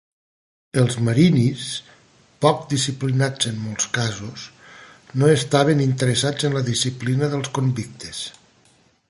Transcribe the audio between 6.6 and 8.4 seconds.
la disciplina dels convictes.